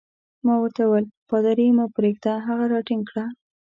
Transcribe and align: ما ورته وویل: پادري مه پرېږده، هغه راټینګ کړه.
ما 0.45 0.55
ورته 0.59 0.81
وویل: 0.83 1.07
پادري 1.29 1.67
مه 1.77 1.85
پرېږده، 1.95 2.33
هغه 2.47 2.65
راټینګ 2.73 3.03
کړه. 3.09 3.25